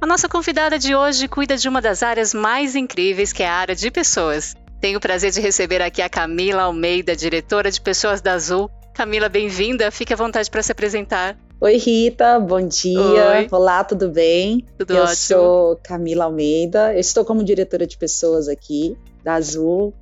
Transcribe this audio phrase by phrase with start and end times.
[0.00, 3.52] A nossa convidada de hoje cuida de uma das áreas mais incríveis, que é a
[3.52, 4.54] área de pessoas.
[4.80, 8.70] Tenho o prazer de receber aqui a Camila Almeida, diretora de pessoas da Azul.
[8.94, 9.90] Camila, bem-vinda.
[9.90, 11.36] Fique à vontade para se apresentar.
[11.60, 12.98] Oi, Rita, bom dia.
[13.00, 13.48] Oi.
[13.50, 14.64] Olá, tudo bem?
[14.78, 15.16] Tudo Eu ótimo.
[15.16, 19.92] sou Camila Almeida, eu estou como diretora de pessoas aqui da Azul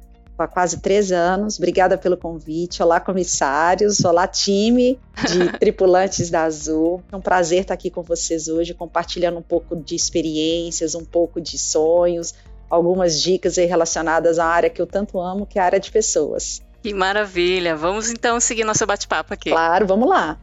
[0.43, 1.59] há quase três anos.
[1.59, 2.83] Obrigada pelo convite.
[2.83, 4.05] Olá, comissários.
[4.05, 7.03] Olá, time de tripulantes da Azul.
[7.11, 11.41] É um prazer estar aqui com vocês hoje, compartilhando um pouco de experiências, um pouco
[11.41, 12.35] de sonhos,
[12.71, 16.63] algumas dicas relacionadas à área que eu tanto amo, que é a área de pessoas.
[16.83, 17.77] Que maravilha!
[17.77, 19.51] Vamos então seguir nosso bate-papo aqui.
[19.51, 20.39] Claro, vamos lá.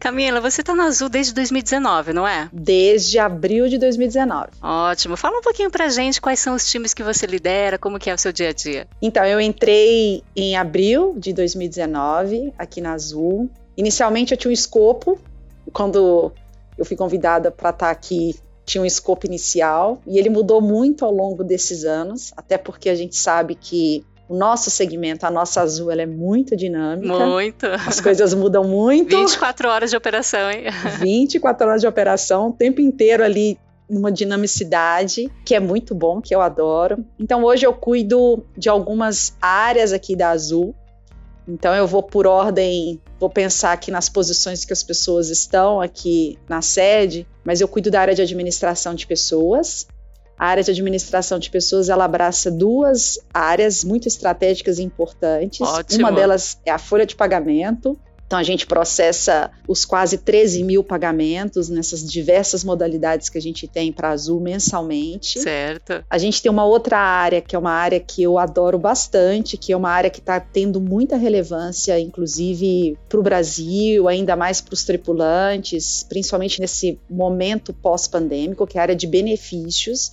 [0.00, 2.48] Camila, você está na Azul desde 2019, não é?
[2.50, 4.48] Desde abril de 2019.
[4.62, 5.14] Ótimo.
[5.14, 8.14] Fala um pouquinho pra gente quais são os times que você lidera, como que é
[8.14, 8.88] o seu dia a dia.
[9.02, 13.50] Então, eu entrei em abril de 2019 aqui na Azul.
[13.76, 15.18] Inicialmente eu tinha um escopo,
[15.70, 16.32] quando
[16.78, 18.34] eu fui convidada para estar aqui,
[18.64, 22.94] tinha um escopo inicial, e ele mudou muito ao longo desses anos, até porque a
[22.94, 27.26] gente sabe que o nosso segmento, a nossa Azul, ela é muito dinâmica.
[27.26, 27.66] Muito.
[27.66, 29.18] As coisas mudam muito.
[29.18, 30.66] 24 horas de operação, hein?
[31.02, 33.58] 24 horas de operação, o tempo inteiro ali
[33.88, 37.04] numa dinamicidade, que é muito bom, que eu adoro.
[37.18, 40.76] Então hoje eu cuido de algumas áreas aqui da Azul.
[41.48, 46.38] Então eu vou por ordem, vou pensar aqui nas posições que as pessoas estão aqui
[46.48, 49.88] na sede, mas eu cuido da área de administração de pessoas,
[50.40, 55.60] a área de administração de pessoas ela abraça duas áreas muito estratégicas e importantes.
[55.60, 56.00] Ótimo.
[56.00, 57.98] Uma delas é a folha de pagamento.
[58.26, 63.68] Então a gente processa os quase 13 mil pagamentos nessas diversas modalidades que a gente
[63.68, 65.40] tem para a Azul mensalmente.
[65.40, 66.02] Certo.
[66.08, 69.72] A gente tem uma outra área que é uma área que eu adoro bastante, que
[69.72, 74.72] é uma área que está tendo muita relevância, inclusive para o Brasil, ainda mais para
[74.72, 80.12] os tripulantes, principalmente nesse momento pós-pandêmico, que é a área de benefícios.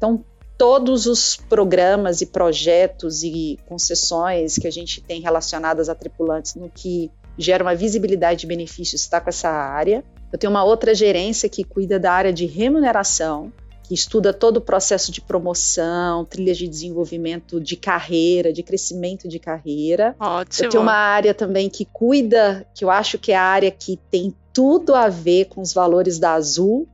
[0.00, 0.24] Então,
[0.56, 6.70] todos os programas e projetos e concessões que a gente tem relacionadas a tripulantes no
[6.70, 10.02] que gera uma visibilidade de benefícios está com essa área.
[10.32, 13.52] Eu tenho uma outra gerência que cuida da área de remuneração,
[13.82, 19.38] que estuda todo o processo de promoção, trilhas de desenvolvimento de carreira, de crescimento de
[19.38, 20.16] carreira.
[20.18, 20.64] Ótimo.
[20.64, 23.98] Eu tenho uma área também que cuida, que eu acho que é a área que
[24.10, 26.88] tem tudo a ver com os valores da Azul,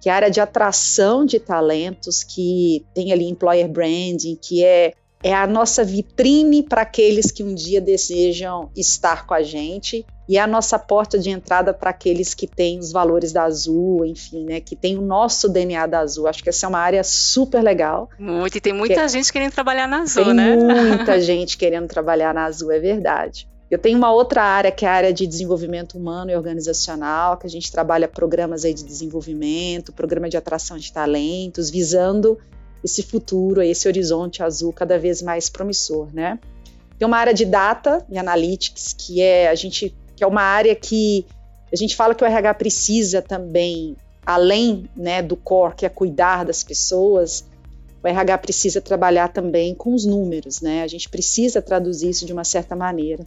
[0.00, 4.94] que é a área de atração de talentos, que tem ali employer branding, que é,
[5.22, 10.38] é a nossa vitrine para aqueles que um dia desejam estar com a gente e
[10.38, 14.44] é a nossa porta de entrada para aqueles que têm os valores da Azul, enfim,
[14.44, 16.28] né, que tem o nosso DNA da Azul.
[16.28, 18.08] Acho que essa é uma área super legal.
[18.18, 20.56] Muito, e tem muita Que- gente querendo trabalhar na Azul, tem né?
[20.56, 23.48] muita gente querendo trabalhar na Azul, é verdade.
[23.70, 27.46] Eu tenho uma outra área que é a área de desenvolvimento humano e organizacional, que
[27.46, 32.36] a gente trabalha programas aí de desenvolvimento, programa de atração de talentos, visando
[32.82, 36.40] esse futuro, esse horizonte azul cada vez mais promissor, né?
[36.98, 40.74] Tem uma área de data e analytics, que é a gente que é uma área
[40.74, 41.24] que
[41.72, 46.44] a gente fala que o RH precisa também, além né, do core, que é cuidar
[46.44, 47.44] das pessoas,
[48.02, 50.82] o RH precisa trabalhar também com os números, né?
[50.82, 53.24] A gente precisa traduzir isso de uma certa maneira.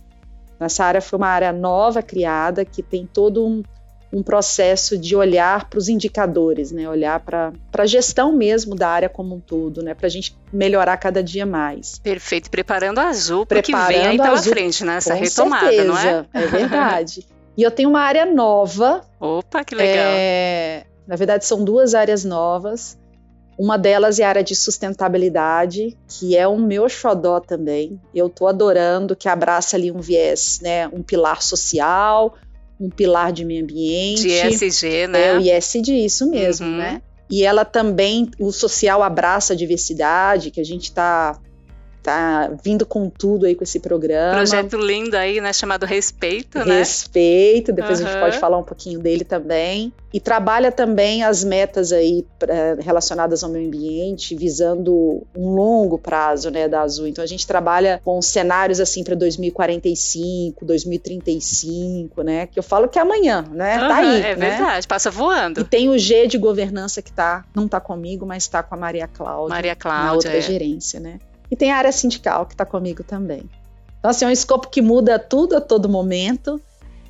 [0.65, 3.63] Essa área foi uma área nova criada que tem todo um,
[4.11, 6.87] um processo de olhar para os indicadores, né?
[6.87, 9.93] Olhar para a gestão mesmo da área como um todo, né?
[9.93, 11.97] Para a gente melhorar cada dia mais.
[11.99, 12.49] Perfeito.
[12.49, 14.97] Preparando a Azul para que vem aí pela Azul, frente, né?
[14.97, 16.25] Essa retomada, certeza, não é?
[16.33, 17.25] É verdade.
[17.57, 20.05] e eu tenho uma área nova Opa, que legal.
[20.15, 22.97] é, na verdade, são duas áreas novas.
[23.57, 27.99] Uma delas é a área de sustentabilidade, que é o meu xodó também.
[28.13, 30.87] Eu estou adorando, que abraça ali um viés, né?
[30.87, 32.33] Um pilar social,
[32.79, 34.23] um pilar de meio ambiente.
[34.23, 35.27] De ESG, né?
[35.27, 36.77] É o ISD, isso mesmo, Uhum.
[36.77, 37.01] né?
[37.29, 41.39] E ela também, o social abraça a diversidade, que a gente está
[42.03, 44.35] tá vindo com tudo aí com esse programa.
[44.35, 45.53] Projeto lindo aí, né?
[45.53, 46.79] Chamado Respeito, né?
[46.79, 48.05] Respeito, depois uhum.
[48.05, 49.93] a gente pode falar um pouquinho dele também.
[50.13, 56.51] E trabalha também as metas aí pra, relacionadas ao meio ambiente, visando um longo prazo,
[56.51, 57.07] né, da Azul.
[57.07, 62.47] Então a gente trabalha com cenários assim para 2045, 2035, né?
[62.47, 63.81] Que eu falo que é amanhã, né?
[63.81, 64.21] Uhum, tá aí.
[64.21, 64.49] É né?
[64.49, 65.61] verdade, passa voando.
[65.61, 68.77] E tem o G de governança que tá, não tá comigo, mas tá com a
[68.77, 69.55] Maria Cláudia.
[69.55, 70.05] Maria Cláudia.
[70.05, 70.41] Na outra é.
[70.41, 71.19] gerência, né?
[71.53, 73.47] E tem a área sindical que está comigo também.
[73.99, 76.59] Então, assim, é um escopo que muda tudo a todo momento,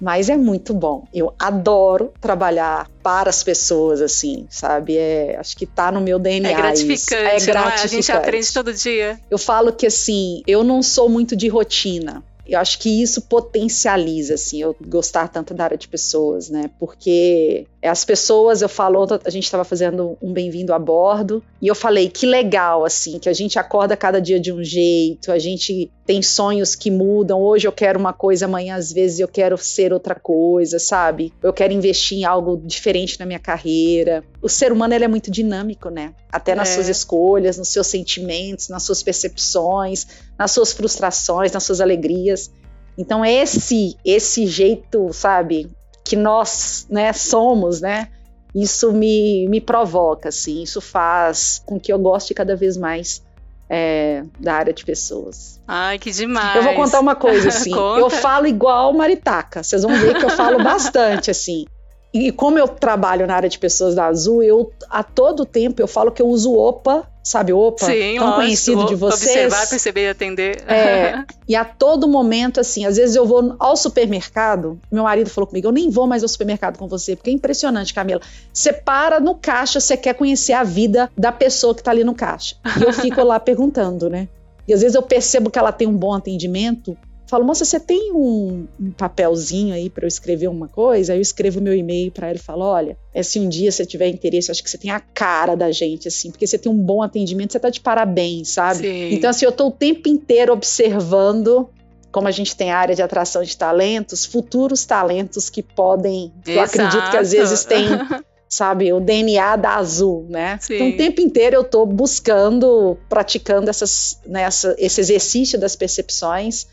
[0.02, 1.08] mas é muito bom.
[1.14, 4.98] Eu adoro trabalhar para as pessoas, assim, sabe?
[4.98, 6.52] É, acho que está no meu DNA.
[6.52, 7.50] É gratificante, isso.
[7.50, 7.80] É gratificante.
[7.80, 7.84] É?
[7.84, 9.18] A gente aprende todo dia.
[9.32, 12.22] Eu falo que, assim, eu não sou muito de rotina.
[12.46, 16.70] Eu acho que isso potencializa, assim, eu gostar tanto da área de pessoas, né?
[16.80, 21.76] Porque as pessoas, eu falo, a gente estava fazendo um bem-vindo a bordo, e eu
[21.76, 25.92] falei, que legal, assim, que a gente acorda cada dia de um jeito, a gente
[26.06, 27.42] tem sonhos que mudam.
[27.42, 31.34] Hoje eu quero uma coisa, amanhã às vezes eu quero ser outra coisa, sabe?
[31.42, 34.24] Eu quero investir em algo diferente na minha carreira.
[34.42, 36.14] O ser humano ele é muito dinâmico, né?
[36.32, 36.74] Até nas é.
[36.74, 40.08] suas escolhas, nos seus sentimentos, nas suas percepções,
[40.44, 42.52] nas suas frustrações, nas suas alegrias.
[42.98, 45.72] Então esse esse jeito, sabe,
[46.04, 48.10] que nós, né, somos, né?
[48.54, 53.24] Isso me, me provoca, assim, isso faz com que eu goste cada vez mais
[53.70, 55.62] é, da área de pessoas.
[55.66, 56.58] Ai, que demais.
[56.58, 57.72] Eu vou contar uma coisa, assim.
[57.74, 59.64] eu falo igual Maritaca.
[59.64, 61.66] Vocês vão ver que eu falo bastante, assim.
[62.14, 65.88] E como eu trabalho na área de pessoas da Azul, eu a todo tempo eu
[65.88, 67.86] falo que eu uso OPA, sabe OPA?
[67.86, 69.46] Sim, tão lógico, conhecido de vocês.
[69.46, 70.64] Observar, perceber e atender.
[70.68, 75.48] É, e a todo momento, assim, às vezes eu vou ao supermercado, meu marido falou
[75.48, 78.22] comigo, eu nem vou mais ao supermercado com você, porque é impressionante, Camila.
[78.52, 82.14] Você para no caixa, você quer conhecer a vida da pessoa que tá ali no
[82.14, 82.58] caixa.
[82.80, 84.28] E eu fico lá perguntando, né?
[84.68, 86.98] E às vezes eu percebo que ela tem um bom atendimento,
[87.34, 91.14] falo, moça, você tem um, um papelzinho aí para eu escrever uma coisa?
[91.14, 93.86] Aí eu escrevo meu e-mail para ela e falo, olha, é, se um dia você
[93.88, 96.78] tiver interesse, acho que você tem a cara da gente, assim, porque você tem um
[96.78, 98.82] bom atendimento, você tá de parabéns, sabe?
[98.82, 99.14] Sim.
[99.14, 101.68] Então, assim, eu tô o tempo inteiro observando
[102.12, 106.52] como a gente tem a área de atração de talentos, futuros talentos que podem, Exato.
[106.52, 107.88] eu acredito que às vezes tem
[108.48, 110.60] sabe, o DNA da Azul, né?
[110.62, 110.76] Sim.
[110.76, 116.68] Então, o tempo inteiro eu tô buscando, praticando essas, né, essa, esse exercício das percepções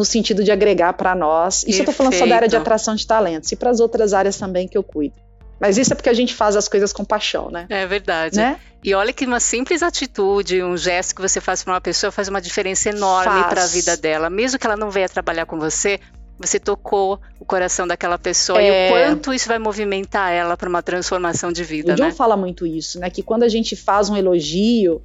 [0.00, 1.56] no sentido de agregar para nós.
[1.56, 1.80] Isso Perfeito.
[1.80, 4.38] eu tô falando só da área de atração de talentos e para as outras áreas
[4.38, 5.14] também que eu cuido.
[5.60, 7.66] Mas isso é porque a gente faz as coisas com paixão, né?
[7.68, 8.36] É verdade.
[8.36, 8.58] Né?
[8.82, 12.28] E olha que uma simples atitude, um gesto que você faz para uma pessoa faz
[12.28, 14.30] uma diferença enorme para a vida dela.
[14.30, 16.00] Mesmo que ela não venha trabalhar com você,
[16.38, 18.64] você tocou o coração daquela pessoa é...
[18.64, 21.92] e o quanto isso vai movimentar ela para uma transformação de vida.
[21.92, 22.12] O John né?
[22.12, 23.10] fala muito isso, né?
[23.10, 25.02] Que quando a gente faz um elogio,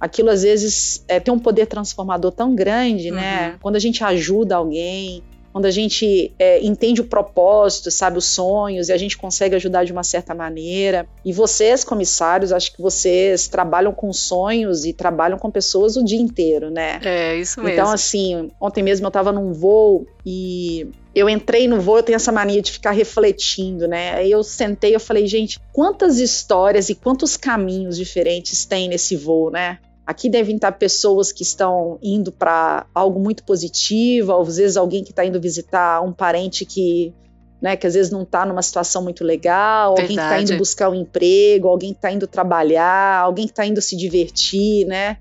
[0.00, 3.50] aquilo às vezes é, tem um poder transformador tão grande, né?
[3.50, 3.58] Uhum.
[3.60, 8.88] Quando a gente ajuda alguém, quando a gente é, entende o propósito, sabe, os sonhos,
[8.88, 11.06] e a gente consegue ajudar de uma certa maneira.
[11.24, 16.20] E vocês, comissários, acho que vocês trabalham com sonhos e trabalham com pessoas o dia
[16.20, 17.00] inteiro, né?
[17.02, 17.72] É, isso mesmo.
[17.74, 22.16] Então, assim, ontem mesmo eu estava num voo e eu entrei no voo, eu tenho
[22.16, 24.14] essa mania de ficar refletindo, né?
[24.14, 29.50] Aí eu sentei, eu falei, gente, quantas histórias e quantos caminhos diferentes tem nesse voo,
[29.50, 29.78] né?
[30.10, 35.10] Aqui devem estar pessoas que estão indo para algo muito positivo, às vezes alguém que
[35.10, 37.14] está indo visitar um parente que,
[37.62, 40.02] né, que às vezes não está numa situação muito legal, Verdade.
[40.02, 43.64] alguém que está indo buscar um emprego, alguém que está indo trabalhar, alguém que está
[43.64, 45.16] indo se divertir, né?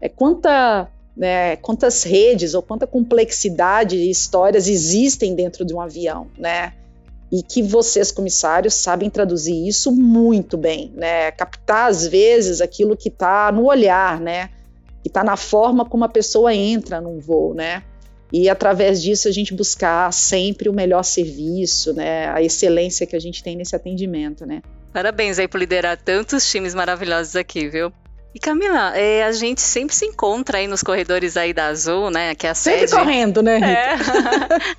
[0.00, 6.28] É quanta, né, quantas redes ou quanta complexidade de histórias existem dentro de um avião,
[6.38, 6.74] né?
[7.32, 11.30] E que vocês, comissários, sabem traduzir isso muito bem, né?
[11.30, 14.50] Captar, às vezes, aquilo que está no olhar, né?
[15.02, 17.84] Que está na forma como a pessoa entra num voo, né?
[18.32, 22.28] E através disso a gente buscar sempre o melhor serviço, né?
[22.28, 24.62] A excelência que a gente tem nesse atendimento, né?
[24.92, 27.92] Parabéns aí por liderar tantos times maravilhosos aqui, viu?
[28.34, 32.34] E Camila, é, a gente sempre se encontra aí nos corredores aí da Azul, né?
[32.34, 32.92] Que é a sempre sede.
[32.92, 33.54] correndo, né?
[33.56, 33.66] Rita?
[33.66, 33.94] É.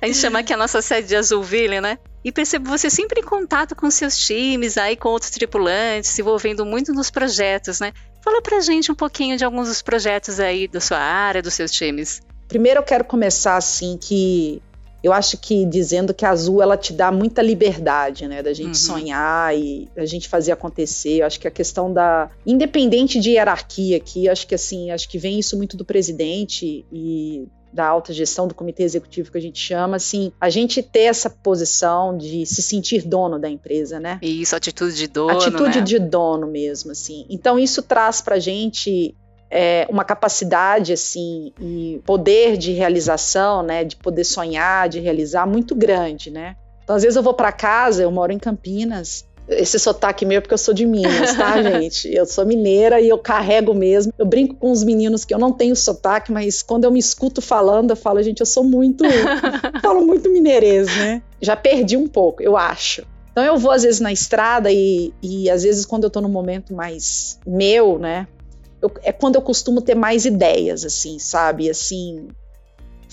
[0.00, 1.98] a gente chama aqui a nossa sede de Azulville, né?
[2.24, 6.64] E percebo você sempre em contato com seus times, aí com outros tripulantes, se envolvendo
[6.64, 7.92] muito nos projetos, né?
[8.22, 11.72] Fala pra gente um pouquinho de alguns dos projetos aí da sua área, dos seus
[11.72, 12.22] times.
[12.48, 14.62] Primeiro eu quero começar assim que
[15.02, 18.68] eu acho que dizendo que a Azul ela te dá muita liberdade, né, da gente
[18.68, 18.74] uhum.
[18.74, 21.20] sonhar e da gente fazer acontecer.
[21.20, 25.18] Eu acho que a questão da independente de hierarquia aqui, acho que assim, acho que
[25.18, 29.58] vem isso muito do presidente e da alta gestão do comitê executivo que a gente
[29.58, 34.18] chama, assim, a gente ter essa posição de se sentir dono da empresa, né?
[34.20, 35.84] Isso, atitude de dono, Atitude né?
[35.84, 37.24] de dono mesmo, assim.
[37.30, 39.16] Então isso traz pra gente
[39.52, 45.74] é, uma capacidade assim e poder de realização, né, de poder sonhar, de realizar muito
[45.74, 46.56] grande, né?
[46.82, 50.40] Então, às vezes eu vou para casa, eu moro em Campinas, esse sotaque meu é
[50.40, 52.12] porque eu sou de Minas, tá, gente?
[52.12, 54.12] Eu sou mineira e eu carrego mesmo.
[54.18, 57.42] Eu brinco com os meninos que eu não tenho sotaque, mas quando eu me escuto
[57.42, 59.04] falando, eu falo, gente, eu sou muito.
[59.82, 61.22] falo muito mineirês, né?
[61.40, 63.04] Já perdi um pouco, eu acho.
[63.32, 66.28] Então eu vou às vezes na estrada e, e às vezes quando eu tô num
[66.28, 68.26] momento mais meu, né?
[68.82, 71.70] Eu, é quando eu costumo ter mais ideias, assim, sabe?
[71.70, 72.28] Assim,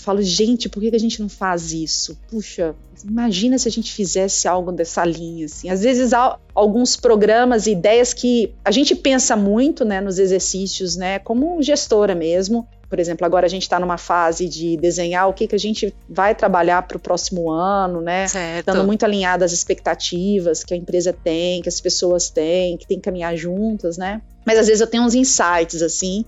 [0.00, 2.18] falo, gente, por que a gente não faz isso?
[2.28, 2.74] Puxa,
[3.04, 5.68] imagina se a gente fizesse algo dessa linha, assim.
[5.68, 10.96] Às vezes há alguns programas e ideias que a gente pensa muito, né, nos exercícios,
[10.96, 12.66] né, como gestora mesmo.
[12.90, 15.94] Por exemplo, agora a gente está numa fase de desenhar o que, que a gente
[16.08, 18.26] vai trabalhar para o próximo ano, né?
[18.26, 18.68] Certo.
[18.68, 22.96] Estando muito alinhado às expectativas que a empresa tem, que as pessoas têm, que tem
[22.98, 24.20] que caminhar juntas, né?
[24.44, 26.24] Mas às vezes eu tenho uns insights, assim,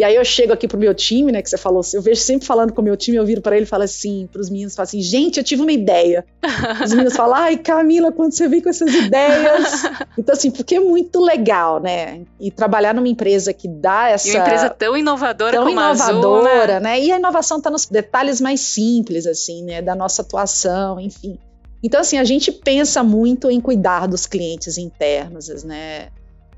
[0.00, 2.46] e aí eu chego aqui pro meu time, né, que você falou, eu vejo sempre
[2.46, 4.84] falando com o meu time, eu viro para ele e falo assim, pros meninos, falo
[4.84, 6.24] assim, gente, eu tive uma ideia.
[6.82, 9.82] Os meninos falam, ai, Camila, quando você vem com essas ideias.
[10.16, 12.22] Então, assim, porque é muito legal, né?
[12.40, 14.26] E trabalhar numa empresa que dá essa.
[14.28, 16.80] E uma empresa tão inovadora tão como inovadora, a Azul, né?
[16.80, 17.00] né?
[17.00, 19.82] E a inovação tá nos detalhes mais simples, assim, né?
[19.82, 21.38] Da nossa atuação, enfim.
[21.82, 26.08] Então, assim, a gente pensa muito em cuidar dos clientes internos, né?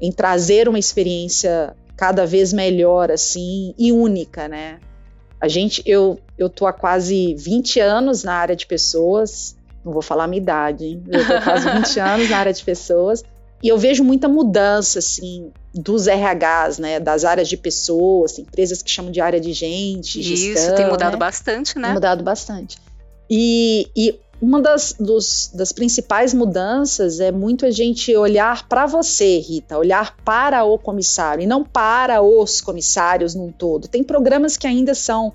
[0.00, 4.78] Em trazer uma experiência cada vez melhor assim e única, né?
[5.40, 10.02] A gente, eu, eu tô há quase 20 anos na área de pessoas, não vou
[10.02, 11.02] falar a minha idade, hein?
[11.08, 13.24] Eu tô há quase 20 anos na área de pessoas
[13.62, 18.90] e eu vejo muita mudança, assim, dos RHs, né, das áreas de pessoas, empresas que
[18.90, 21.18] chamam de área de gente, Isso, gestão, tem mudado né?
[21.18, 21.84] bastante, né?
[21.84, 22.76] Tem mudado bastante.
[23.30, 29.38] E, e uma das, dos, das principais mudanças é muito a gente olhar para você,
[29.38, 33.86] Rita, olhar para o comissário e não para os comissários num todo.
[33.86, 35.32] Tem programas que ainda são,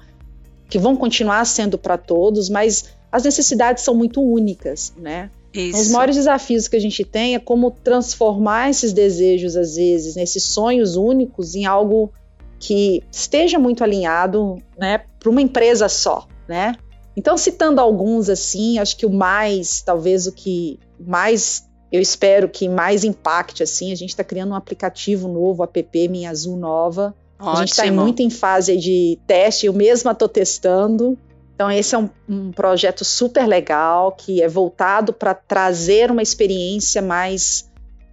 [0.70, 5.32] que vão continuar sendo para todos, mas as necessidades são muito únicas, né?
[5.54, 5.80] Isso.
[5.80, 10.44] Os maiores desafios que a gente tem é como transformar esses desejos, às vezes, nesses
[10.44, 12.12] sonhos únicos, em algo
[12.60, 16.76] que esteja muito alinhado, né, para uma empresa só, né?
[17.18, 22.70] Então, citando alguns assim, acho que o mais, talvez o que mais eu espero que
[22.70, 27.16] mais impacte assim, a gente está criando um aplicativo novo, app Minha Azul Nova.
[27.40, 27.56] Ótimo.
[27.56, 31.18] A gente está muito em fase de teste, eu mesma estou testando.
[31.56, 37.02] Então, esse é um, um, projeto super legal que é voltado para trazer uma experiência
[37.02, 37.68] mais,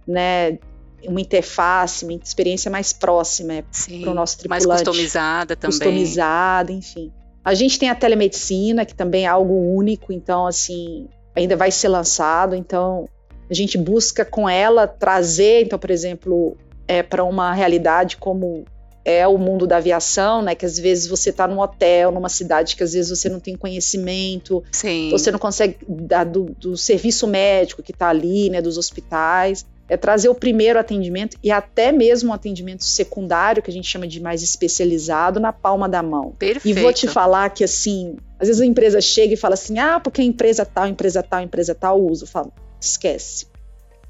[0.07, 0.57] né,
[1.03, 3.63] uma interface, uma experiência mais próxima
[4.01, 4.67] para o nosso tripulante.
[4.67, 5.77] Mais customizada também.
[5.77, 7.11] Customizada, enfim.
[7.45, 11.89] A gente tem a telemedicina, que também é algo único, então, assim, ainda vai ser
[11.89, 12.55] lançado.
[12.55, 13.07] Então,
[13.47, 18.65] a gente busca com ela trazer, então, por exemplo, é, para uma realidade como
[19.05, 20.55] é o mundo da aviação, né?
[20.55, 23.55] Que às vezes você está num hotel, numa cidade que às vezes você não tem
[23.55, 25.11] conhecimento, Sim.
[25.11, 28.59] você não consegue dar do, do serviço médico que está ali, né?
[28.63, 33.73] Dos hospitais é trazer o primeiro atendimento e até mesmo um atendimento secundário, que a
[33.73, 36.33] gente chama de mais especializado, na palma da mão.
[36.37, 36.77] Perfeito.
[36.77, 39.99] E vou te falar que, assim, às vezes a empresa chega e fala assim, ah,
[39.99, 42.23] porque a empresa tal, empresa tal, empresa tal usa.
[42.23, 42.51] Eu falo,
[42.81, 43.47] esquece.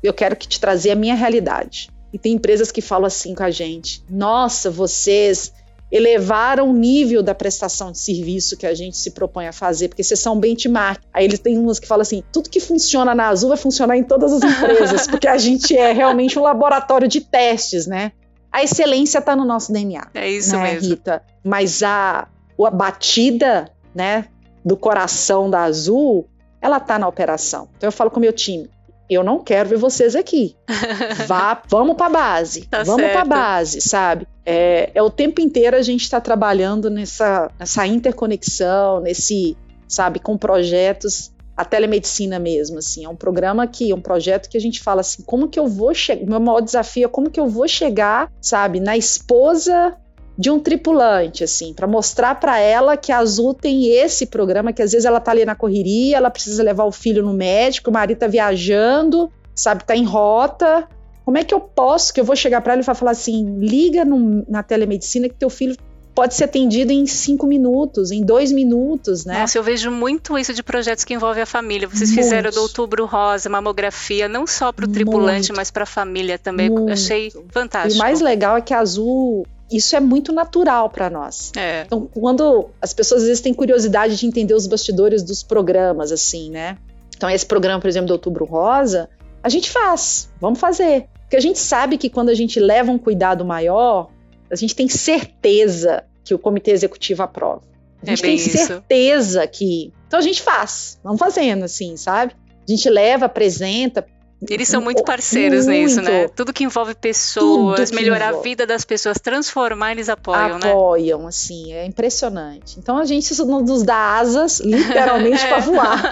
[0.02, 1.90] Eu quero que te trazer a minha realidade.
[2.14, 5.52] E tem empresas que falam assim com a gente, nossa, vocês
[5.92, 10.04] elevaram o nível da prestação de serviço que a gente se propõe a fazer, porque
[10.04, 11.02] vocês são benchmark.
[11.14, 14.04] Aí eles têm umas que falam assim: tudo que funciona na Azul vai funcionar em
[14.04, 18.12] todas as empresas, porque a gente é realmente um laboratório de testes, né?
[18.52, 20.08] A excelência está no nosso DNA.
[20.14, 20.90] É isso né, mesmo.
[20.90, 21.22] Rita?
[21.44, 22.28] Mas a,
[22.66, 24.26] a batida, né,
[24.64, 26.28] do coração da Azul,
[26.62, 27.68] ela tá na operação.
[27.78, 28.70] Então eu falo com o meu time:
[29.10, 30.56] eu não quero ver vocês aqui.
[31.28, 34.28] Vá, vamos para base, Tá vamos para base, sabe?
[34.46, 39.58] É, é o tempo inteiro a gente está trabalhando nessa, nessa interconexão, nesse,
[39.88, 44.62] sabe, com projetos, a telemedicina mesmo, assim, é um programa que, um projeto que a
[44.62, 47.48] gente fala assim, como que eu vou chegar, meu maior desafio é como que eu
[47.48, 49.96] vou chegar, sabe, na esposa
[50.38, 54.82] de um tripulante, assim, para mostrar para ela que a Azul tem esse programa, que
[54.82, 57.94] às vezes ela tá ali na correria, ela precisa levar o filho no médico, o
[57.94, 60.88] marido tá viajando, sabe, tá em rota.
[61.24, 64.04] Como é que eu posso, que eu vou chegar para ela e falar assim, liga
[64.04, 65.76] no- na telemedicina que teu filho
[66.14, 69.40] pode ser atendido em cinco minutos, em dois minutos, né?
[69.42, 71.88] Nossa, eu vejo muito isso de projetos que envolvem a família.
[71.90, 72.24] Vocês Muito.
[72.24, 75.56] fizeram do Outubro Rosa, mamografia, não só para o tripulante, Muito.
[75.58, 76.70] mas para a família também.
[76.70, 76.94] Muito.
[76.94, 77.96] Achei E fantástico.
[77.96, 81.52] o mais legal é que a Azul, isso é muito natural para nós.
[81.56, 81.84] É.
[81.86, 86.50] Então, quando as pessoas às vezes têm curiosidade de entender os bastidores dos programas, assim,
[86.50, 86.78] né?
[87.16, 89.10] Então, esse programa, por exemplo, do Outubro Rosa,
[89.42, 91.08] a gente faz, vamos fazer.
[91.22, 94.10] Porque a gente sabe que quando a gente leva um cuidado maior,
[94.52, 97.62] a gente tem certeza que o comitê executivo aprova.
[98.02, 99.52] A gente é tem certeza isso.
[99.52, 99.94] que.
[100.08, 102.36] Então a gente faz, vamos fazendo assim, sabe?
[102.68, 104.06] A gente leva, apresenta,
[104.50, 105.78] eles são muito parceiros muito.
[105.78, 106.28] nisso, né?
[106.28, 108.48] Tudo que envolve pessoas, que melhorar envolve.
[108.48, 110.72] a vida das pessoas, transformar, eles apoiam, apoiam né?
[110.72, 112.78] Apoiam, assim, é impressionante.
[112.78, 115.48] Então a gente nos dá asas, literalmente, é.
[115.48, 116.12] para voar.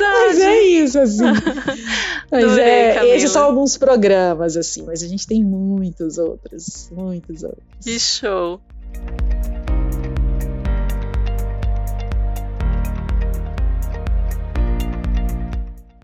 [0.00, 1.24] mas é isso, assim.
[2.30, 7.42] Mas Adorei, é, esses são alguns programas, assim, mas a gente tem muitos outros, muitos
[7.42, 7.64] outros.
[7.82, 8.60] Que show!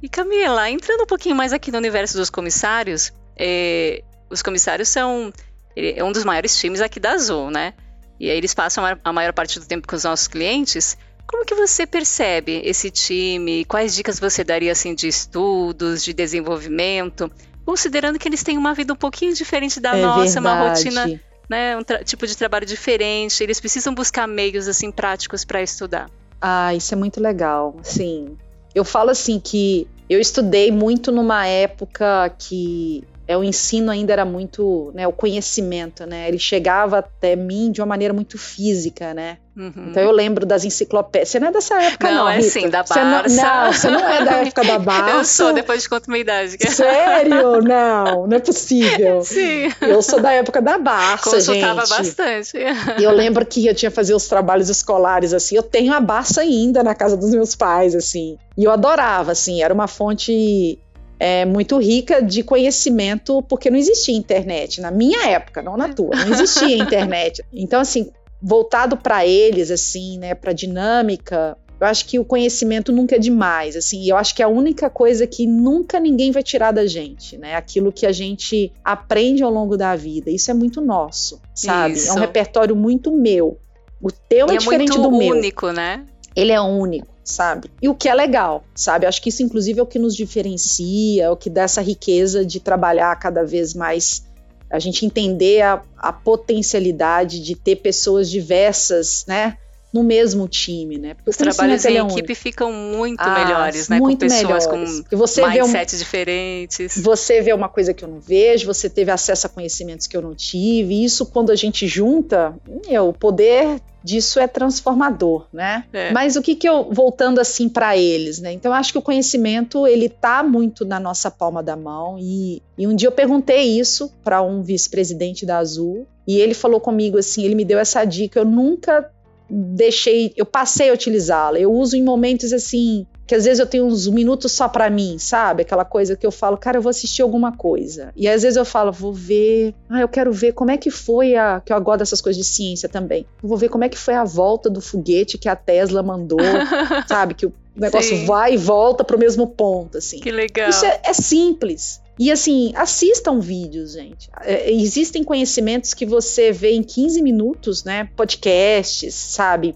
[0.07, 5.33] E Camila, entrando um pouquinho mais aqui no universo dos comissários, é, os comissários são
[5.75, 7.75] é um dos maiores times aqui da Azul, né?
[8.21, 10.97] E aí eles passam a maior parte do tempo com os nossos clientes.
[11.27, 13.65] Como que você percebe esse time?
[13.65, 17.29] Quais dicas você daria assim de estudos, de desenvolvimento,
[17.65, 20.39] considerando que eles têm uma vida um pouquinho diferente da é nossa, verdade.
[20.39, 21.21] uma rotina,
[21.51, 23.43] né, um tipo de trabalho diferente.
[23.43, 26.09] Eles precisam buscar meios assim práticos para estudar.
[26.41, 27.77] Ah, isso é muito legal.
[27.83, 28.39] Sim,
[28.73, 34.25] eu falo assim que eu estudei muito numa época que é, o ensino ainda era
[34.25, 39.39] muito, né, o conhecimento, né, ele chegava até mim de uma maneira muito física, né,
[39.57, 39.87] uhum.
[39.89, 42.51] então eu lembro das enciclopédias, você não é dessa época não, não é Rita.
[42.51, 42.95] sim, da Barça.
[42.95, 45.17] Você não, não, você não é da época da Barça.
[45.17, 46.57] eu sou, depois de conta minha idade.
[46.71, 47.63] Sério?
[47.63, 49.23] Não, não é possível.
[49.23, 49.73] Sim.
[49.81, 51.97] Eu sou da época da Barça, Consultava gente.
[51.97, 52.59] bastante.
[52.99, 56.01] E eu lembro que eu tinha que fazer os trabalhos escolares, assim, eu tenho a
[56.01, 60.79] Barça ainda na casa dos meus pais, assim, e eu adorava, assim, era uma fonte
[61.19, 66.15] é, muito rica de conhecimento, porque não existia internet na minha época, não na tua,
[66.15, 67.43] não existia internet.
[67.53, 68.11] Então, assim,
[68.41, 73.77] voltado para eles, assim, né, para dinâmica, eu acho que o conhecimento nunca é demais,
[73.77, 77.37] assim, eu acho que é a única coisa que nunca ninguém vai tirar da gente,
[77.37, 81.95] né, aquilo que a gente aprende ao longo da vida, isso é muito nosso, sabe?
[81.95, 82.11] Isso.
[82.11, 83.59] É um repertório muito meu.
[84.01, 85.37] O teu é, é diferente do único, meu.
[85.37, 86.05] único, né?
[86.35, 87.71] Ele é único sabe?
[87.83, 89.05] E o que é legal, sabe?
[89.05, 92.47] Acho que isso, inclusive, é o que nos diferencia, é o que dá essa riqueza
[92.47, 94.25] de trabalhar cada vez mais.
[94.71, 99.59] A gente entender a, a potencialidade de ter pessoas diversas, né?
[99.93, 101.15] No mesmo time, né?
[101.15, 103.99] Porque Os trabalhos em é equipe ficam muito ah, melhores, né?
[103.99, 105.01] Muito com pessoas melhores.
[105.09, 106.99] com você mindsets um, diferentes.
[106.99, 110.23] Você vê uma coisa que eu não vejo, você teve acesso a conhecimentos que eu
[110.23, 111.05] não tive.
[111.05, 112.55] Isso quando a gente junta,
[112.87, 115.85] meu, o poder disso é transformador, né?
[115.93, 116.13] É.
[116.13, 118.53] Mas o que que eu voltando assim para eles, né?
[118.53, 122.63] Então eu acho que o conhecimento ele tá muito na nossa palma da mão e,
[122.79, 127.19] e um dia eu perguntei isso para um vice-presidente da Azul e ele falou comigo
[127.19, 129.11] assim, ele me deu essa dica, eu nunca
[129.49, 131.59] deixei, eu passei a utilizá-la.
[131.59, 135.19] Eu uso em momentos assim que às vezes eu tenho uns minutos só para mim,
[135.19, 135.63] sabe?
[135.63, 138.13] Aquela coisa que eu falo, cara, eu vou assistir alguma coisa.
[138.15, 141.35] E às vezes eu falo, vou ver, ah, eu quero ver como é que foi
[141.35, 143.27] a, que eu gosto dessas coisas de ciência também.
[143.43, 146.39] Eu vou ver como é que foi a volta do foguete que a Tesla mandou,
[147.09, 147.35] sabe?
[147.35, 148.27] Que o negócio Sim.
[148.27, 150.21] vai e volta pro mesmo ponto, assim.
[150.21, 150.71] Que legal.
[150.71, 152.01] Isso é, é simples.
[152.19, 154.31] E assim, assistam vídeos, gente.
[154.43, 158.09] É, existem conhecimentos que você vê em 15 minutos, né?
[158.17, 159.75] Podcasts, sabe?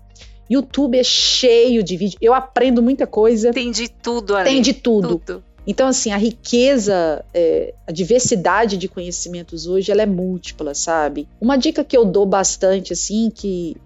[0.48, 2.18] YouTube é cheio de vídeo.
[2.20, 3.52] Eu aprendo muita coisa.
[3.52, 4.50] Tem de tudo ali.
[4.50, 5.18] Tem de tudo.
[5.18, 5.44] tudo.
[5.66, 11.28] Então, assim, a riqueza, é, a diversidade de conhecimentos hoje, ela é múltipla, sabe?
[11.40, 13.76] Uma dica que eu dou bastante, assim, que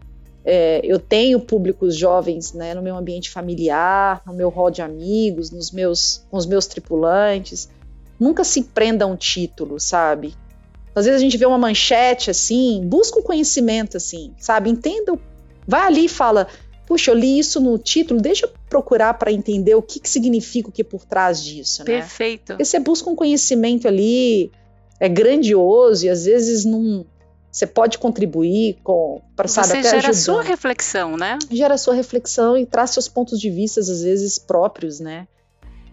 [0.45, 5.51] é, eu tenho públicos jovens, né, no meu ambiente familiar, no meu hall de amigos,
[5.51, 7.69] nos meus, com os meus tripulantes.
[8.19, 10.35] Nunca se prenda a um título, sabe?
[10.95, 14.71] Às vezes a gente vê uma manchete assim, busca o conhecimento assim, sabe?
[14.71, 15.19] Entenda
[15.67, 16.47] Vai ali e fala:
[16.87, 20.69] puxa, eu li isso no título, deixa eu procurar para entender o que, que significa
[20.69, 21.81] o que por trás disso.
[21.81, 21.87] Né?
[21.87, 22.47] Perfeito.
[22.49, 24.51] Porque você busca um conhecimento ali,
[25.01, 27.07] é grandioso e às vezes não.
[27.51, 30.25] Você pode contribuir com para saber Você até gera ajudando.
[30.25, 31.39] sua reflexão, né?
[31.53, 35.29] Gera sua reflexão e traz seus pontos de vista às vezes próprios, né?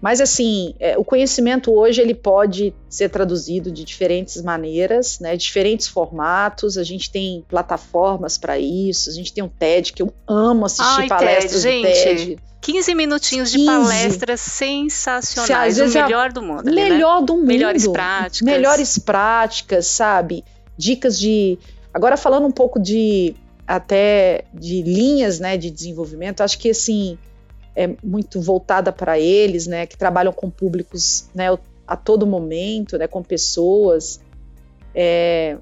[0.01, 5.87] Mas assim, é, o conhecimento hoje ele pode ser traduzido de diferentes maneiras, né, diferentes
[5.87, 6.77] formatos.
[6.77, 9.09] A gente tem plataformas para isso.
[9.11, 12.03] A gente tem um TED que eu amo assistir Ai, palestras TED, gente.
[12.03, 12.39] TED.
[12.61, 13.57] 15 minutinhos 15.
[13.57, 16.63] de palestras sensacionais, o é melhor do mundo.
[16.63, 17.25] Melhor ali, né?
[17.25, 17.45] do mundo.
[17.45, 18.41] Melhores práticas.
[18.41, 20.43] Melhores práticas, sabe?
[20.77, 21.57] Dicas de.
[21.93, 23.35] Agora falando um pouco de
[23.67, 27.17] até de linhas, né, de desenvolvimento, acho que assim
[27.75, 31.47] é muito voltada para eles, né, que trabalham com públicos, né,
[31.87, 34.19] a todo momento, né, com pessoas.
[34.93, 35.57] É,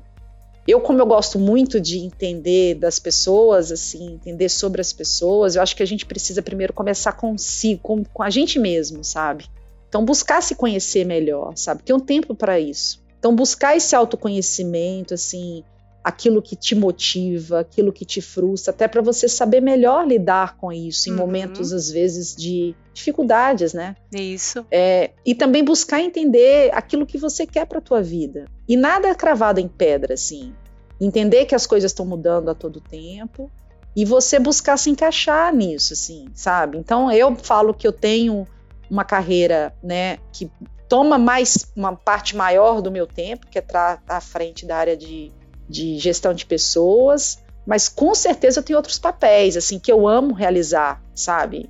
[0.67, 5.61] eu, como eu gosto muito de entender das pessoas, assim, entender sobre as pessoas, eu
[5.61, 9.45] acho que a gente precisa primeiro começar consigo, com, com a gente mesmo, sabe?
[9.87, 11.81] Então, buscar se conhecer melhor, sabe?
[11.81, 13.01] Ter um tempo para isso.
[13.17, 15.63] Então, buscar esse autoconhecimento, assim,
[16.03, 20.71] aquilo que te motiva, aquilo que te frustra, até para você saber melhor lidar com
[20.71, 21.17] isso em uhum.
[21.19, 23.95] momentos, às vezes, de dificuldades, né?
[24.13, 24.65] Isso.
[24.71, 28.45] É, e também buscar entender aquilo que você quer para tua vida.
[28.67, 30.53] E nada é cravado em pedra, assim.
[30.99, 33.51] Entender que as coisas estão mudando a todo tempo
[33.95, 36.77] e você buscar se encaixar nisso, assim, sabe?
[36.77, 38.47] Então, eu falo que eu tenho
[38.89, 40.49] uma carreira, né, que
[40.87, 44.77] toma mais uma parte maior do meu tempo, que é estar tá à frente da
[44.77, 45.31] área de
[45.69, 50.33] de gestão de pessoas, mas com certeza eu tenho outros papéis, assim, que eu amo
[50.33, 51.69] realizar, sabe?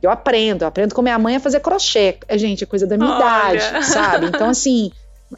[0.00, 2.18] Eu aprendo, eu aprendo com minha mãe a fazer crochê.
[2.26, 3.56] É, gente, é coisa da minha Olha.
[3.56, 4.26] idade, sabe?
[4.26, 4.90] Então, assim,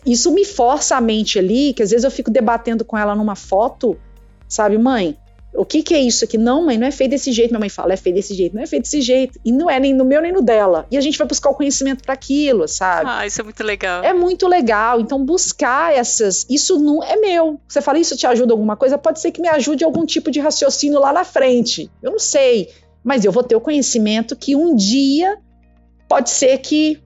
[0.04, 3.34] isso me força a mente ali, que às vezes eu fico debatendo com ela numa
[3.34, 3.98] foto,
[4.48, 5.16] sabe, mãe?
[5.58, 6.38] O que, que é isso aqui?
[6.38, 7.50] Não, mãe, não é feito desse jeito.
[7.50, 9.40] Minha mãe fala, é feito desse jeito, não é feito desse jeito.
[9.44, 10.86] E não é nem no meu nem no dela.
[10.90, 13.10] E a gente vai buscar o conhecimento para aquilo, sabe?
[13.10, 14.04] Ah, isso é muito legal.
[14.04, 15.00] É muito legal.
[15.00, 16.46] Então, buscar essas.
[16.48, 17.60] Isso não é meu.
[17.66, 18.96] Você fala, isso te ajuda alguma coisa?
[18.96, 21.90] Pode ser que me ajude algum tipo de raciocínio lá na frente.
[22.02, 22.70] Eu não sei.
[23.02, 25.38] Mas eu vou ter o conhecimento que um dia
[26.08, 27.00] pode ser que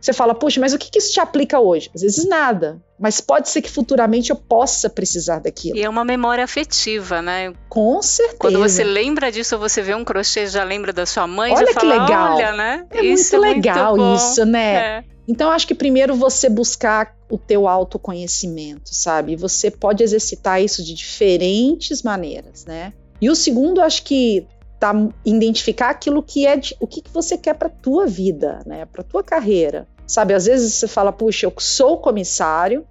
[0.00, 1.90] você fala, puxa, mas o que, que isso te aplica hoje?
[1.94, 2.80] Às vezes nada.
[2.98, 5.76] Mas pode ser que futuramente eu possa precisar daquilo.
[5.76, 7.52] E é uma memória afetiva, né?
[7.68, 8.38] Com certeza.
[8.38, 11.66] Quando você lembra disso, você vê um crochê, já lembra da sua mãe, olha já
[11.66, 12.34] que fala, legal.
[12.36, 12.86] olha, né?
[12.90, 14.74] É isso muito é legal muito isso, né?
[14.74, 15.04] É.
[15.28, 19.36] Então, acho que primeiro você buscar o teu autoconhecimento, sabe?
[19.36, 22.94] Você pode exercitar isso de diferentes maneiras, né?
[23.20, 24.46] E o segundo, acho que
[24.78, 28.86] tá identificar aquilo que é de, o que, que você quer para tua vida, né?
[28.86, 29.86] Para tua carreira.
[30.06, 32.86] Sabe, às vezes você fala, puxa, eu sou comissário,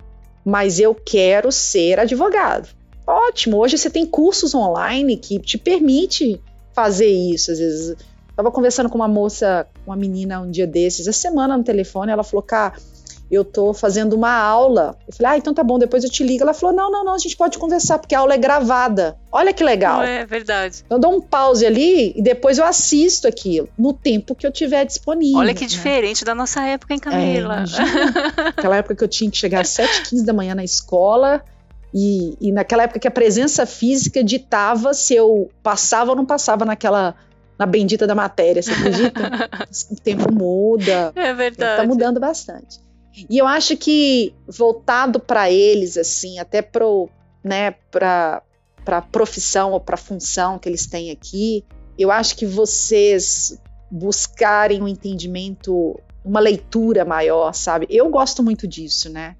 [0.45, 2.69] mas eu quero ser advogado.
[3.05, 6.41] Ótimo, hoje você tem cursos online que te permite
[6.73, 7.51] fazer isso.
[7.51, 7.95] Às vezes,
[8.29, 12.23] estava conversando com uma moça, uma menina um dia desses, essa semana no telefone, ela
[12.23, 12.73] falou, cara,
[13.29, 14.97] eu tô fazendo uma aula.
[15.07, 16.43] Eu falei, ah, então tá bom, depois eu te ligo.
[16.43, 19.17] Ela falou, não, não, não, a gente pode conversar, porque a aula é gravada.
[19.31, 20.01] Olha que legal.
[20.03, 20.83] É verdade.
[20.85, 24.51] Então, eu dou um pause ali e depois eu assisto aquilo, no tempo que eu
[24.51, 25.39] tiver disponível.
[25.39, 25.67] Olha que né?
[25.67, 27.63] diferente da nossa época, hein, Camila?
[27.63, 31.43] É, Aquela época que eu tinha que chegar às 7h15 da manhã na escola,
[31.93, 36.65] e, e, naquela época que a presença física ditava se eu passava ou não passava
[36.65, 37.15] naquela
[37.57, 39.49] na bendita da matéria, você acredita?
[39.91, 41.11] o tempo muda.
[41.15, 41.81] É verdade.
[41.81, 42.79] Tá mudando bastante.
[43.29, 47.09] E eu acho que voltado para eles, assim, até pro,
[47.43, 48.43] né, para
[48.85, 51.65] a profissão ou para função que eles têm aqui,
[51.97, 57.87] eu acho que vocês buscarem um entendimento, uma leitura maior, sabe?
[57.89, 59.35] Eu gosto muito disso, né?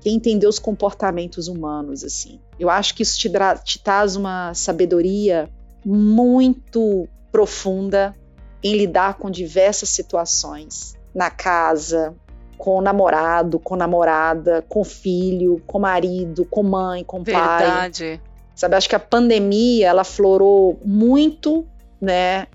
[0.00, 2.40] Que entender os comportamentos humanos, assim.
[2.60, 3.30] Eu acho que isso te,
[3.64, 5.50] te traz uma sabedoria
[5.84, 8.14] muito profunda
[8.62, 12.14] em lidar com diversas situações na casa,
[12.56, 17.46] com namorado, com namorada, com filho, com marido, com mãe, com Verdade.
[17.48, 17.70] pai.
[17.70, 18.20] Verdade.
[18.54, 21.66] Sabe, acho que a pandemia ela florou muito,
[22.00, 22.46] né,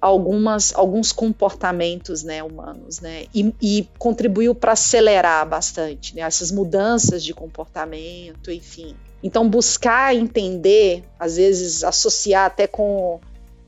[0.00, 7.22] algumas alguns comportamentos, né, humanos, né, e, e contribuiu para acelerar bastante, né, essas mudanças
[7.22, 8.96] de comportamento, enfim.
[9.22, 13.20] Então buscar entender, às vezes associar até com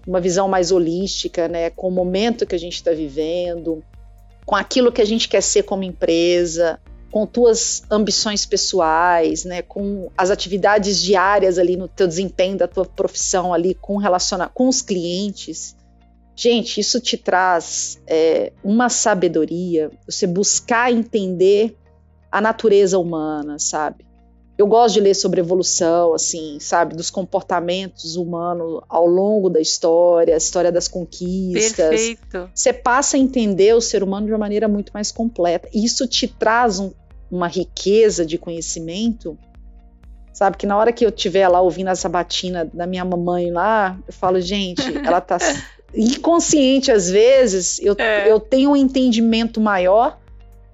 [0.07, 3.85] uma visão mais holística, né, com o momento que a gente está vivendo,
[4.45, 10.11] com aquilo que a gente quer ser como empresa, com tuas ambições pessoais, né, com
[10.17, 14.81] as atividades diárias ali no teu desempenho da tua profissão ali, com relacionar com os
[14.81, 15.77] clientes.
[16.35, 21.77] Gente, isso te traz é, uma sabedoria, você buscar entender
[22.31, 24.07] a natureza humana, sabe?
[24.63, 30.35] Eu gosto de ler sobre evolução, assim, sabe, dos comportamentos humanos ao longo da história,
[30.35, 31.75] a história das conquistas.
[31.75, 32.49] Perfeito.
[32.55, 35.69] Você passa a entender o ser humano de uma maneira muito mais completa.
[35.75, 36.93] Isso te traz um,
[37.29, 39.37] uma riqueza de conhecimento,
[40.33, 40.57] sabe?
[40.57, 44.13] Que na hora que eu estiver lá ouvindo essa batina da minha mamãe lá, eu
[44.13, 45.39] falo, gente, ela tá
[45.93, 48.31] inconsciente às vezes, eu, é.
[48.31, 50.21] eu tenho um entendimento maior,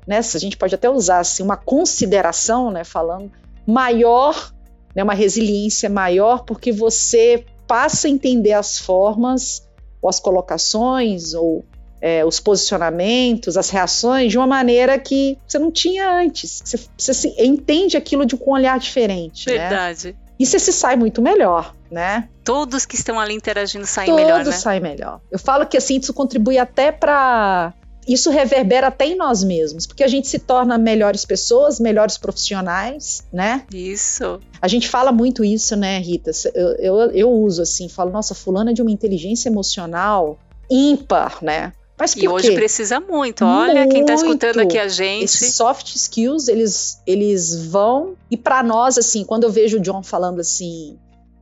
[0.07, 0.19] né?
[0.19, 2.85] A gente pode até usar assim, uma consideração, né?
[2.85, 3.33] Falando
[3.69, 4.51] maior,
[4.97, 9.69] né, uma resiliência maior, porque você passa a entender as formas,
[10.01, 11.67] ou as colocações, ou
[12.01, 16.63] é, os posicionamentos, as reações de uma maneira que você não tinha antes.
[16.65, 19.47] Você, você entende aquilo de um olhar diferente.
[19.49, 19.59] Né?
[19.59, 20.09] Verdade.
[20.09, 20.15] Né?
[20.39, 22.29] E você se sai muito melhor, né?
[22.45, 24.45] Todos que estão ali interagindo saem Todos melhor, né?
[24.45, 25.21] Todos saem melhor.
[25.33, 27.75] Eu falo que assim, isso contribui até para
[28.09, 33.23] isso reverbera até em nós mesmos, porque a gente se torna melhores pessoas, melhores profissionais,
[33.33, 33.65] né?
[33.73, 34.41] Isso.
[34.61, 36.31] A gente fala muito isso, né, Rita?
[36.55, 40.39] Eu, eu, eu uso assim, falo, nossa, fulana é de uma inteligência emocional
[40.71, 41.73] ímpar, né?
[41.99, 42.55] Mas por e hoje quê?
[42.55, 43.45] precisa muito.
[43.45, 43.93] Olha, tá muito.
[43.93, 45.25] quem está escutando aqui a gente.
[45.25, 48.15] Esses soft skills, eles, eles vão.
[48.31, 50.97] E para nós, assim, quando eu vejo o John falando assim,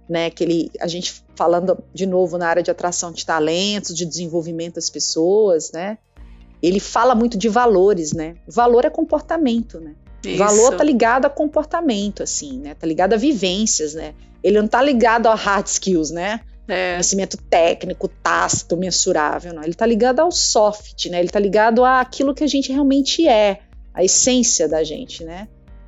[0.09, 4.07] né, que ele, a gente falando de novo na área de atração de talentos, de
[4.07, 5.99] desenvolvimento das pessoas, né?
[6.67, 8.35] Ele fala muito de valores, né?
[8.47, 9.95] Valor é comportamento, né?
[10.25, 10.39] Isso.
[10.39, 12.75] Valor tá ligado a comportamento, assim, né?
[12.75, 14.15] Tá ligado a vivências, né?
[14.43, 16.41] Ele não tá ligado a hard skills, né?
[16.67, 16.95] É.
[16.95, 19.63] Conhecimento técnico, tácito, mensurável, não.
[19.63, 21.21] Ele tá ligado ao soft, né?
[21.21, 23.61] Ele tá ligado àquilo que a gente realmente é,
[23.95, 25.47] a essência da gente, né?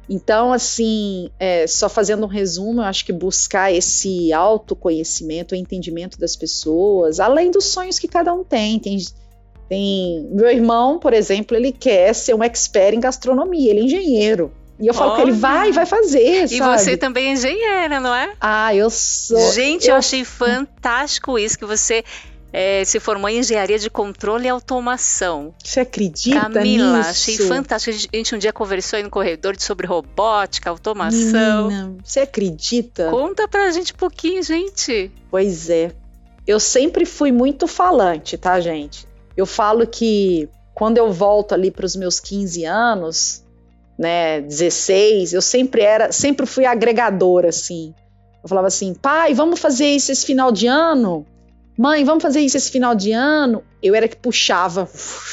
[0.09, 6.19] Então, assim, é, só fazendo um resumo, eu acho que buscar esse autoconhecimento, o entendimento
[6.19, 8.79] das pessoas, além dos sonhos que cada um tem.
[8.79, 8.97] Tem,
[9.69, 14.53] tem meu irmão, por exemplo, ele quer ser um expert em gastronomia, ele é engenheiro.
[14.81, 16.79] E eu falo que ele vai, vai fazer, E sabe?
[16.81, 18.31] você também é engenheira, não é?
[18.41, 19.53] Ah, eu sou.
[19.53, 22.05] Gente, eu, eu achei fantástico isso que você
[22.53, 25.53] é, se formou em engenharia de controle e automação.
[25.65, 27.11] Você acredita Camila, nisso?
[27.11, 27.91] achei fantástico.
[28.13, 31.67] A gente um dia conversou aí no corredor sobre robótica, automação.
[31.69, 33.11] Menina, você acredita?
[33.11, 35.11] Conta pra gente um pouquinho, gente.
[35.29, 35.91] Pois é.
[36.47, 39.08] Eu sempre fui muito falante, tá, gente?
[39.38, 43.44] Eu falo que quando eu volto ali para os meus 15 anos,
[43.96, 47.94] né, 16, eu sempre era, sempre fui agregadora, assim.
[48.42, 51.24] Eu falava assim, pai, vamos fazer isso esse final de ano?
[51.79, 53.62] Mãe, vamos fazer isso esse final de ano?
[53.81, 54.88] Eu era que puxava.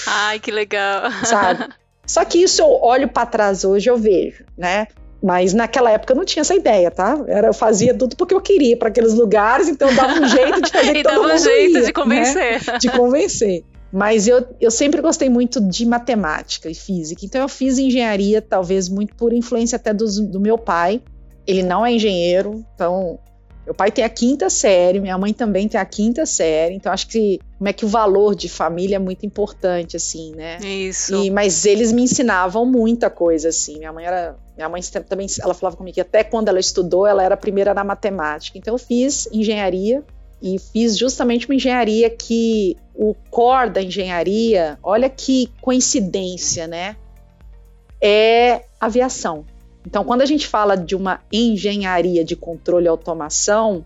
[0.05, 1.11] Ai, que legal.
[1.23, 1.67] Sabe?
[2.05, 4.85] Só que isso eu olho para trás hoje, eu vejo, né?
[5.23, 7.17] Mas naquela época eu não tinha essa ideia, tá?
[7.27, 10.61] Era, eu fazia tudo porque eu queria para aqueles lugares, então eu dava um jeito
[10.61, 12.63] de fazer e todo dava um jeito ia, de convencer.
[12.67, 12.77] Né?
[12.77, 13.63] De convencer.
[13.95, 18.89] Mas eu, eu sempre gostei muito de matemática e física, então eu fiz engenharia, talvez
[18.89, 21.01] muito por influência até do, do meu pai.
[21.47, 23.17] Ele não é engenheiro, então
[23.65, 27.07] meu pai tem a quinta série, minha mãe também tem a quinta série, então acho
[27.07, 30.57] que como é que o valor de família é muito importante, assim, né?
[30.57, 31.15] Isso.
[31.15, 33.77] E, mas eles me ensinavam muita coisa, assim.
[33.77, 37.23] Minha mãe era, minha mãe também, ela falava comigo que até quando ela estudou, ela
[37.23, 38.57] era a primeira na matemática.
[38.57, 40.03] Então eu fiz engenharia
[40.45, 46.95] e fiz justamente uma engenharia que o core da engenharia, olha que coincidência, né?
[47.99, 49.43] É aviação.
[49.87, 53.83] Então, quando a gente fala de uma engenharia de controle e automação,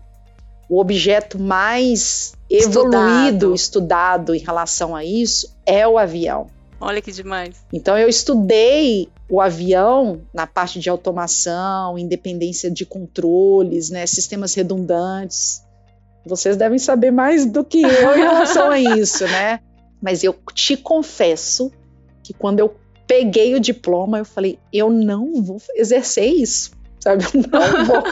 [0.68, 3.54] o objeto mais evoluído, estudado.
[3.54, 6.48] estudado em relação a isso é o avião.
[6.78, 7.56] Olha que demais.
[7.72, 15.62] Então, eu estudei o avião na parte de automação, independência de controles, né, sistemas redundantes.
[16.24, 19.60] Vocês devem saber mais do que eu em relação a isso, né?
[20.02, 21.70] Mas eu te confesso
[22.22, 22.74] que quando eu
[23.06, 27.24] peguei o diploma, eu falei, eu não vou exercer isso, sabe?
[27.24, 28.02] Eu não vou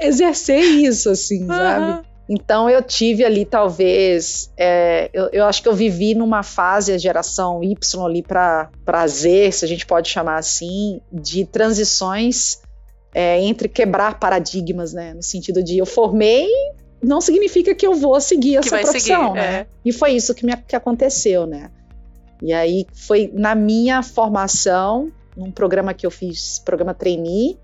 [0.00, 1.48] exercer isso, assim, uhum.
[1.48, 2.08] sabe?
[2.28, 6.98] Então eu tive ali talvez, é, eu, eu, acho que eu vivi numa fase, a
[6.98, 12.60] geração Y ali para Z, se a gente pode chamar assim, de transições
[13.14, 15.14] é, entre quebrar paradigmas, né?
[15.14, 16.48] No sentido de eu formei,
[17.02, 19.54] não significa que eu vou seguir essa profissão, seguir, né?
[19.54, 19.66] É.
[19.84, 21.70] E foi isso que, me, que aconteceu, né?
[22.42, 27.58] E aí foi na minha formação, num programa que eu fiz, programa trainee,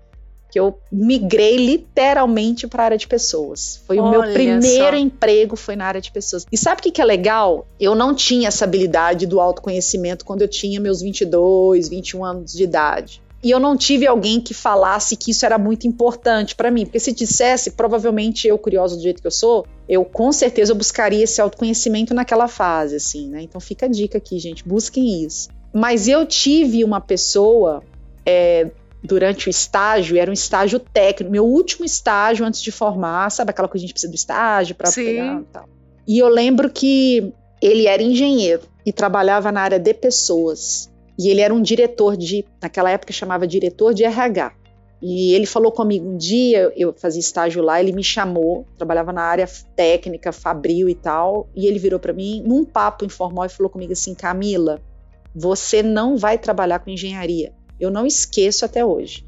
[0.51, 3.81] que eu migrei literalmente para a área de pessoas.
[3.85, 4.95] Foi Olha o meu primeiro só.
[4.95, 6.45] emprego foi na área de pessoas.
[6.51, 7.67] E sabe o que, que é legal?
[7.79, 12.63] Eu não tinha essa habilidade do autoconhecimento quando eu tinha meus 22, 21 anos de
[12.63, 16.83] idade e eu não tive alguém que falasse que isso era muito importante para mim,
[16.83, 20.75] porque se dissesse, provavelmente eu, curiosa do jeito que eu sou, eu com certeza eu
[20.75, 23.43] buscaria esse autoconhecimento naquela fase, assim, né?
[23.43, 25.49] Então fica a dica aqui, gente, busquem isso.
[25.71, 27.83] Mas eu tive uma pessoa
[28.25, 28.71] é,
[29.03, 33.69] durante o estágio, era um estágio técnico, meu último estágio antes de formar, sabe aquela
[33.69, 35.69] que a gente precisa do estágio para pegar e tal.
[36.07, 37.31] E eu lembro que
[37.61, 40.89] ele era engenheiro e trabalhava na área de pessoas.
[41.17, 44.53] E ele era um diretor de, naquela época chamava diretor de RH.
[45.01, 49.21] E ele falou comigo um dia, eu fazia estágio lá, ele me chamou, trabalhava na
[49.21, 53.69] área técnica, fabril e tal, e ele virou para mim num papo informal e falou
[53.69, 54.81] comigo assim: "Camila,
[55.35, 57.53] você não vai trabalhar com engenharia".
[57.79, 59.25] Eu não esqueço até hoje.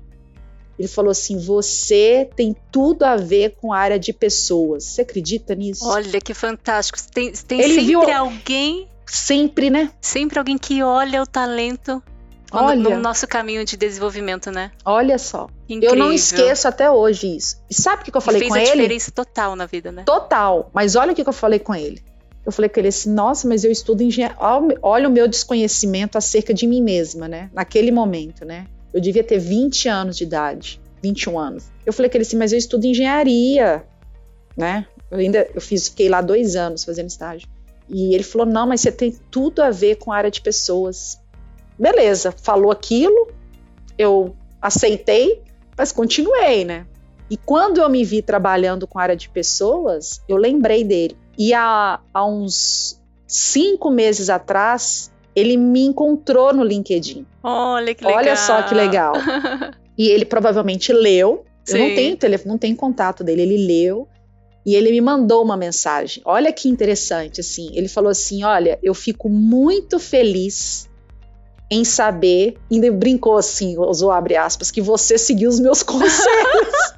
[0.79, 4.83] Ele falou assim: você tem tudo a ver com a área de pessoas.
[4.83, 5.87] Você acredita nisso?
[5.87, 6.97] Olha que fantástico.
[7.11, 8.01] Tem, tem sempre viu...
[8.01, 9.91] alguém Sempre, né?
[10.01, 12.03] Sempre alguém que olha o talento
[12.51, 12.75] olha.
[12.75, 14.71] no nosso caminho de desenvolvimento, né?
[14.85, 15.47] Olha só.
[15.67, 15.95] Incrível.
[15.95, 17.57] Eu não esqueço até hoje isso.
[17.69, 18.65] E sabe o que, que eu falei com ele?
[18.65, 20.03] Fez a diferença total na vida, né?
[20.05, 20.69] Total.
[20.73, 22.01] Mas olha o que, que eu falei com ele.
[22.45, 24.37] Eu falei com ele assim, nossa, mas eu estudo engenharia.
[24.81, 27.49] Olha o meu desconhecimento acerca de mim mesma, né?
[27.53, 28.67] Naquele momento, né?
[28.93, 31.65] Eu devia ter 20 anos de idade, 21 anos.
[31.85, 33.83] Eu falei com ele assim, mas eu estudo engenharia,
[34.55, 34.87] né?
[35.11, 37.47] Eu ainda eu fiz, fiquei lá dois anos fazendo estágio.
[37.89, 41.19] E ele falou: não, mas você tem tudo a ver com a área de pessoas.
[41.77, 43.29] Beleza, falou aquilo,
[43.97, 45.41] eu aceitei,
[45.77, 46.85] mas continuei, né?
[47.29, 51.17] E quando eu me vi trabalhando com a área de pessoas, eu lembrei dele.
[51.37, 57.25] E há, há uns cinco meses atrás, ele me encontrou no LinkedIn.
[57.43, 58.19] Olha que legal.
[58.19, 59.13] Olha só que legal.
[59.97, 61.43] e ele provavelmente leu.
[61.63, 61.77] Sim.
[61.77, 63.41] Eu não tenho telefone, não tenho contato dele.
[63.41, 64.07] Ele leu
[64.67, 66.21] e ele me mandou uma mensagem.
[66.25, 67.69] Olha que interessante, assim.
[67.73, 70.89] Ele falou assim: Olha, eu fico muito feliz
[71.71, 76.93] em saber, ainda brincou assim, usou abre aspas, que você seguiu os meus conselhos.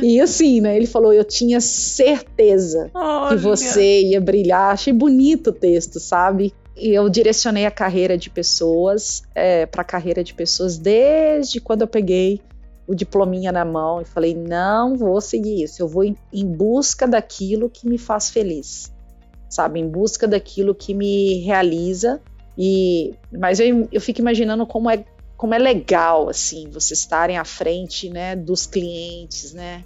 [0.00, 0.76] e assim, né?
[0.76, 3.30] Ele falou: Eu tinha certeza Olha.
[3.30, 4.74] que você ia brilhar.
[4.74, 6.54] Achei bonito o texto, sabe?
[6.76, 11.80] E eu direcionei a carreira de pessoas é, para a carreira de pessoas desde quando
[11.80, 12.40] eu peguei
[12.86, 17.06] o diplominha na mão e falei: não vou seguir isso, eu vou em, em busca
[17.06, 18.92] daquilo que me faz feliz,
[19.48, 19.80] sabe?
[19.80, 22.20] Em busca daquilo que me realiza.
[22.56, 25.04] E, mas eu, eu fico imaginando como é,
[25.36, 29.84] como é legal, assim, vocês estarem à frente, né, dos clientes, né?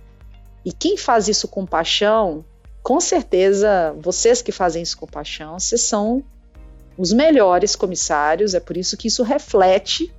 [0.64, 2.44] E quem faz isso com paixão,
[2.82, 6.24] com certeza, vocês que fazem isso com paixão, vocês são
[6.98, 10.12] os melhores comissários, é por isso que isso reflete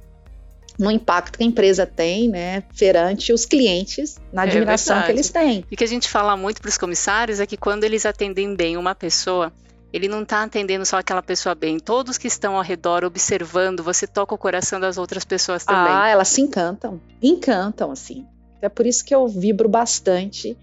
[0.77, 5.11] no impacto que a empresa tem, né, perante os clientes, na é admiração é que
[5.11, 5.65] eles têm.
[5.71, 8.77] E que a gente fala muito para os comissários é que quando eles atendem bem
[8.77, 9.51] uma pessoa,
[9.91, 11.79] ele não está atendendo só aquela pessoa bem.
[11.79, 15.91] Todos que estão ao redor observando, você toca o coração das outras pessoas também.
[15.91, 18.27] Ah, elas se encantam, encantam assim.
[18.61, 20.55] É por isso que eu vibro bastante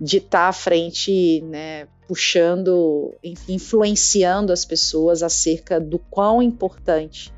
[0.00, 3.14] de estar tá à frente, né, puxando,
[3.48, 7.32] influenciando as pessoas acerca do quão importante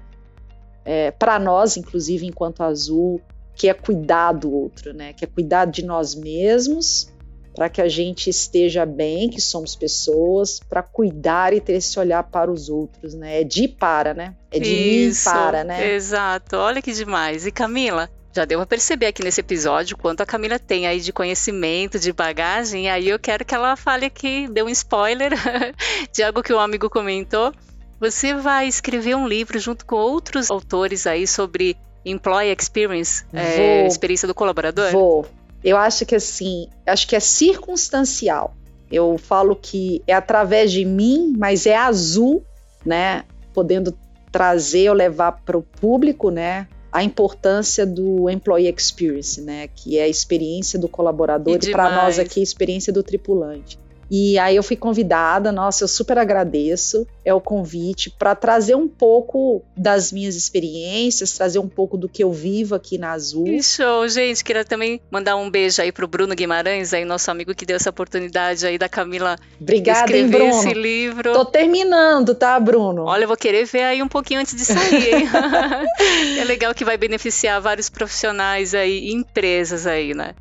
[0.84, 3.20] é, para nós, inclusive enquanto azul,
[3.54, 5.12] que é cuidar do outro, né?
[5.12, 7.12] Que é cuidar de nós mesmos
[7.54, 12.22] para que a gente esteja bem, que somos pessoas, para cuidar e ter esse olhar
[12.22, 13.40] para os outros, né?
[13.40, 14.34] É de para, né?
[14.50, 15.92] É de Isso, mim para, né?
[15.92, 16.56] Exato.
[16.56, 17.46] Olha que demais.
[17.46, 21.12] E Camila, já deu para perceber aqui nesse episódio quanto a Camila tem aí de
[21.12, 22.84] conhecimento, de bagagem.
[22.84, 25.32] E aí eu quero que ela fale aqui, dê um spoiler
[26.14, 27.52] de algo que o um amigo comentou
[28.00, 34.26] você vai escrever um livro junto com outros autores aí sobre employee experience, é, experiência
[34.26, 34.90] do colaborador?
[34.90, 35.26] Vou.
[35.62, 38.56] Eu acho que assim, acho que é circunstancial.
[38.90, 42.42] Eu falo que é através de mim, mas é azul,
[42.84, 43.24] né?
[43.52, 43.96] Podendo
[44.32, 46.66] trazer ou levar para o público, né?
[46.90, 49.68] A importância do employee experience, né?
[49.68, 53.78] Que é a experiência do colaborador e, e para nós aqui a experiência do tripulante.
[54.11, 58.88] E aí eu fui convidada, nossa, eu super agradeço é o convite para trazer um
[58.88, 63.44] pouco das minhas experiências, trazer um pouco do que eu vivo aqui na Azul.
[63.44, 64.42] Que show, gente.
[64.42, 67.90] Queria também mandar um beijo aí pro Bruno Guimarães, aí nosso amigo que deu essa
[67.90, 71.33] oportunidade aí da Camila Obrigada, escrever hein, esse livro.
[71.33, 73.05] Tô terminando, tá, Bruno?
[73.05, 75.29] Olha, eu vou querer ver aí um pouquinho antes de sair, hein?
[76.40, 80.35] é legal que vai beneficiar vários profissionais aí, empresas aí, né?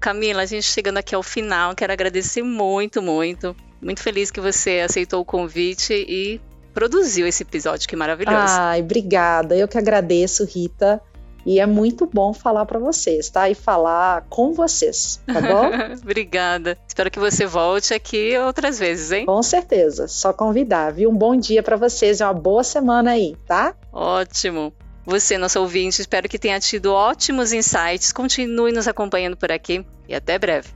[0.00, 3.54] Camila, a gente chegando aqui ao final, quero agradecer muito, muito.
[3.82, 6.40] Muito feliz que você aceitou o convite e
[6.72, 8.54] produziu esse episódio, que maravilhoso.
[8.58, 9.56] Ai, obrigada.
[9.56, 11.00] Eu que agradeço, Rita.
[11.44, 13.48] E é muito bom falar para vocês, tá?
[13.48, 15.70] E falar com vocês, tá bom?
[16.02, 16.76] Obrigada.
[16.86, 19.24] Espero que você volte aqui outras vezes, hein?
[19.24, 20.06] Com certeza.
[20.06, 21.08] Só convidar, viu?
[21.08, 23.74] Um bom dia para vocês e uma boa semana aí, tá?
[23.90, 24.72] Ótimo.
[25.04, 28.12] Você, nosso ouvinte, espero que tenha tido ótimos insights.
[28.12, 30.68] Continue nos acompanhando por aqui e até breve.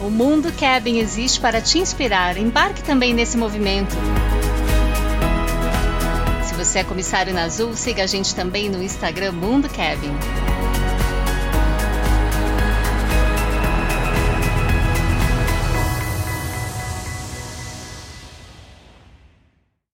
[0.00, 2.38] O Mundo Cabin existe para te inspirar.
[2.38, 3.94] Embarque também nesse movimento.
[6.44, 10.55] Se você é comissário na Azul, siga a gente também no Instagram Mundo Cabin.